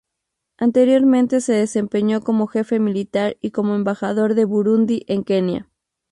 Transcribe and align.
Anteriormente 0.57 1.41
se 1.41 1.53
desempeñó 1.53 2.21
como 2.21 2.47
jefe 2.47 2.79
militar 2.79 3.37
y 3.39 3.51
como 3.51 3.75
Embajador 3.75 4.33
de 4.33 4.45
Burundi 4.45 5.03
en 5.07 5.23
Kenia. 5.23 5.69